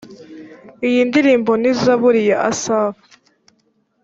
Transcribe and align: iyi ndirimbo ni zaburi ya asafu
iyi 0.87 1.01
ndirimbo 1.09 1.51
ni 1.61 1.71
zaburi 1.81 2.21
ya 2.29 2.37
asafu 2.49 3.03